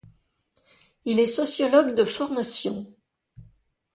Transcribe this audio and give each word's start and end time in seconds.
Il 1.05 1.19
est 1.19 1.27
sociologue 1.27 1.93
de 1.93 2.03
formation. 2.05 2.91